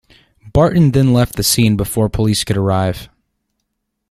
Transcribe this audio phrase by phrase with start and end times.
[0.51, 3.07] Barton then left the scene before police could arrive.